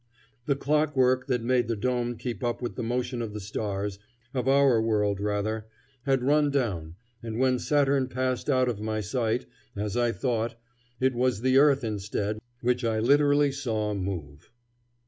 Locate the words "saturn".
7.59-8.07